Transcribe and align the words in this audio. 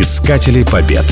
Искатели 0.00 0.62
побед. 0.62 1.04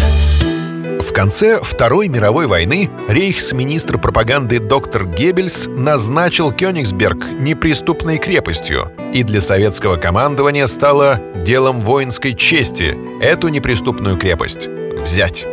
В 1.00 1.12
конце 1.12 1.58
Второй 1.60 2.06
мировой 2.06 2.46
войны 2.46 2.88
рейхсминистр 3.08 3.98
пропаганды 3.98 4.60
доктор 4.60 5.06
Геббельс 5.06 5.66
назначил 5.66 6.52
Кёнигсберг 6.52 7.32
неприступной 7.40 8.18
крепостью, 8.18 8.92
и 9.12 9.24
для 9.24 9.40
советского 9.40 9.96
командования 9.96 10.68
стало 10.68 11.20
делом 11.34 11.80
воинской 11.80 12.32
чести 12.32 12.96
эту 13.20 13.48
неприступную 13.48 14.16
крепость 14.16 14.68
взять. 14.68 15.44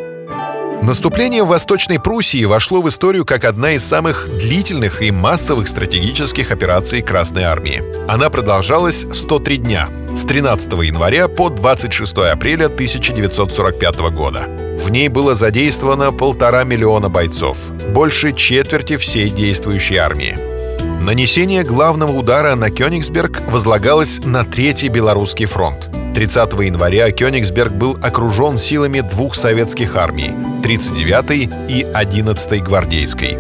Наступление 0.84 1.44
в 1.44 1.48
Восточной 1.48 2.00
Пруссии 2.00 2.46
вошло 2.46 2.84
в 2.84 2.90
историю 2.90 3.26
как 3.26 3.46
одна 3.46 3.72
из 3.72 3.84
самых 3.84 4.30
длительных 4.30 5.02
и 5.02 5.10
массовых 5.10 5.68
стратегических 5.68 6.52
операций 6.52 7.02
Красной 7.02 7.46
Армии. 7.46 7.82
Она 8.08 8.30
продолжалась 8.30 9.08
103 9.12 9.58
дня, 9.58 9.88
с 10.16 10.26
13 10.26 10.72
января 10.74 11.28
по 11.28 11.50
26 11.50 12.18
апреля 12.32 12.66
1945 12.66 14.00
года. 14.12 14.48
В 14.80 14.90
ней 14.92 15.08
было 15.08 15.34
задействовано 15.34 16.12
полтора 16.12 16.64
миллиона 16.64 17.10
бойцов, 17.10 17.58
больше 17.90 18.34
четверти 18.34 18.98
всей 18.98 19.30
действующей 19.30 19.98
армии. 19.98 20.38
Нанесение 21.02 21.64
главного 21.64 22.12
удара 22.12 22.56
на 22.56 22.70
Кёнигсберг 22.70 23.42
возлагалось 23.48 24.20
на 24.24 24.46
Третий 24.46 24.88
Белорусский 24.88 25.48
фронт. 25.48 25.90
30 26.14 26.54
января 26.62 27.12
Кёнигсберг 27.12 27.72
был 27.72 27.98
окружен 28.02 28.58
силами 28.58 29.02
двух 29.02 29.36
советских 29.36 29.96
армий— 29.96 30.30
39-й 30.64 31.50
и 31.68 31.84
11-й 31.84 32.60
гвардейской. 32.60 33.38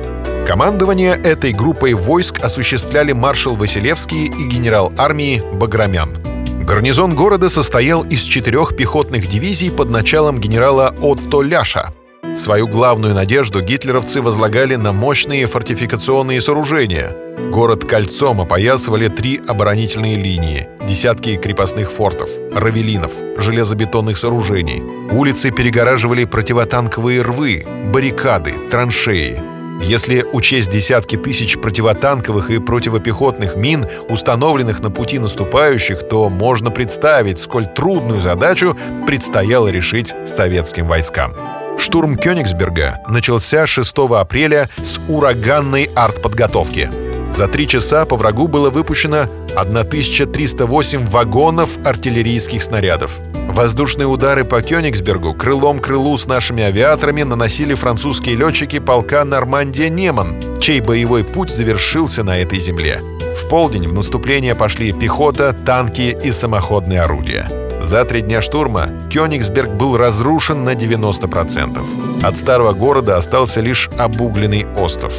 Командование 0.47 1.13
этой 1.13 1.53
группой 1.53 1.93
войск 1.93 2.43
осуществляли 2.43 3.13
маршал 3.13 3.55
Василевский 3.55 4.25
и 4.25 4.47
генерал 4.47 4.91
армии 4.97 5.41
Баграмян. 5.53 6.32
Гарнизон 6.73 7.13
города 7.15 7.49
состоял 7.49 8.03
из 8.03 8.23
четырех 8.23 8.75
пехотных 8.75 9.27
дивизий 9.27 9.69
под 9.69 9.91
началом 9.91 10.39
генерала 10.39 10.95
Отто 11.03 11.43
Ляша. 11.43 11.93
Свою 12.35 12.67
главную 12.67 13.13
надежду 13.13 13.61
гитлеровцы 13.61 14.23
возлагали 14.23 14.73
на 14.73 14.91
мощные 14.91 15.45
фортификационные 15.45 16.41
сооружения. 16.41 17.15
Город 17.51 17.85
кольцом 17.85 18.41
опоясывали 18.41 19.07
три 19.07 19.39
оборонительные 19.47 20.15
линии, 20.15 20.67
десятки 20.83 21.35
крепостных 21.35 21.91
фортов, 21.91 22.31
равелинов, 22.51 23.19
железобетонных 23.37 24.17
сооружений. 24.17 24.81
Улицы 25.11 25.51
перегораживали 25.51 26.25
противотанковые 26.25 27.21
рвы, 27.21 27.67
баррикады, 27.93 28.53
траншеи— 28.71 29.39
если 29.83 30.25
учесть 30.31 30.71
десятки 30.71 31.17
тысяч 31.17 31.59
противотанковых 31.59 32.49
и 32.49 32.59
противопехотных 32.59 33.55
мин, 33.55 33.85
установленных 34.09 34.81
на 34.81 34.89
пути 34.89 35.19
наступающих, 35.19 36.07
то 36.07 36.29
можно 36.29 36.71
представить, 36.71 37.39
сколь 37.39 37.65
трудную 37.65 38.21
задачу 38.21 38.77
предстояло 39.05 39.67
решить 39.67 40.13
советским 40.25 40.87
войскам. 40.87 41.33
Штурм 41.77 42.15
Кёнигсберга 42.15 43.01
начался 43.09 43.67
6 43.67 43.93
апреля 44.11 44.69
с 44.77 44.99
ураганной 45.09 45.89
артподготовки. 45.95 47.02
За 47.35 47.47
три 47.47 47.67
часа 47.67 48.05
по 48.05 48.15
врагу 48.15 48.47
было 48.47 48.69
выпущено 48.69 49.27
1308 49.55 51.05
вагонов 51.05 51.77
артиллерийских 51.83 52.61
снарядов. 52.61 53.19
Воздушные 53.49 54.07
удары 54.07 54.45
по 54.45 54.61
Кёнигсбергу 54.61 55.33
крылом 55.33 55.79
крылу 55.79 56.17
с 56.17 56.27
нашими 56.27 56.63
авиаторами 56.63 57.23
наносили 57.23 57.73
французские 57.73 58.35
летчики 58.35 58.79
полка 58.79 59.25
«Нормандия-Неман», 59.25 60.59
чей 60.59 60.79
боевой 60.79 61.23
путь 61.23 61.49
завершился 61.49 62.23
на 62.23 62.37
этой 62.37 62.59
земле. 62.59 63.01
В 63.35 63.47
полдень 63.49 63.87
в 63.87 63.93
наступление 63.93 64.53
пошли 64.53 64.91
пехота, 64.91 65.53
танки 65.53 66.15
и 66.23 66.31
самоходные 66.31 67.01
орудия. 67.01 67.62
За 67.83 68.05
три 68.05 68.21
дня 68.21 68.41
штурма 68.41 68.89
Кёнигсберг 69.11 69.71
был 69.71 69.97
разрушен 69.97 70.63
на 70.63 70.73
90%. 70.73 72.23
От 72.23 72.37
старого 72.37 72.71
города 72.71 73.17
остался 73.17 73.59
лишь 73.59 73.89
обугленный 73.97 74.65
остров. 74.77 75.13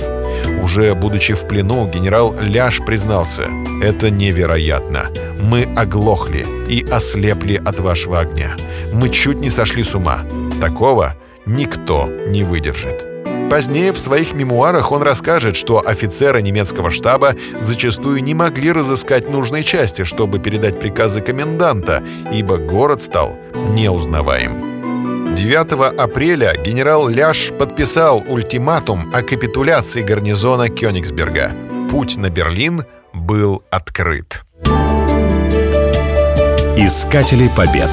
Уже 0.63 0.95
будучи 0.95 1.35
в 1.35 1.47
плену, 1.47 1.87
генерал 1.87 2.35
Ляш 2.41 2.79
признался 2.79 3.49
«Это 3.83 4.11
невероятно. 4.11 5.11
Мы 5.39 5.69
оглохли 5.77 6.47
и 6.67 6.83
ослепли 6.91 7.61
от 7.63 7.81
вашего 7.81 8.21
огня. 8.21 8.57
Мы 8.95 9.11
чуть 9.11 9.43
не 9.43 9.51
сошли 9.51 9.85
с 9.85 9.95
ума. 9.95 10.21
Такого 10.59 11.17
никто 11.45 12.07
не 12.07 12.45
выдержит». 12.45 13.14
Позднее 13.51 13.93
в 13.93 13.99
своих 13.99 14.35
мемуарах 14.35 14.91
он 14.93 15.03
расскажет, 15.03 15.57
что 15.57 15.87
офицеры 15.87 16.43
немецкого 16.43 16.91
штаба 16.91 17.35
зачастую 17.61 18.23
не 18.23 18.35
могли 18.35 18.73
разыскать 18.73 19.31
нужной 19.31 19.63
части, 19.63 20.05
чтобы 20.05 20.39
передать 20.39 20.81
приказы 20.81 21.21
коменданта, 21.21 22.03
ибо 22.33 22.57
город 22.57 23.03
стал 23.03 23.37
неузнаваем. 23.55 25.35
9 25.35 25.99
апреля 25.99 26.55
генерал 26.57 27.09
Ляш 27.09 27.51
подписал 27.59 28.23
ультиматум 28.29 29.11
о 29.13 29.23
капитуляции 29.23 30.03
гарнизона 30.03 30.69
Кёнигсберга. 30.69 31.53
Путь 31.91 32.17
на 32.17 32.31
Берлин 32.31 32.85
был 33.13 33.65
открыт. 33.71 34.45
Искатели 36.77 37.49
побед. 37.49 37.91